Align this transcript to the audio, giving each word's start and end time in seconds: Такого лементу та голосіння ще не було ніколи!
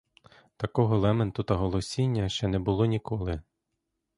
Такого 0.57 0.97
лементу 0.99 1.43
та 1.43 1.55
голосіння 1.55 2.29
ще 2.29 2.47
не 2.47 2.59
було 2.59 2.85
ніколи! 2.85 3.41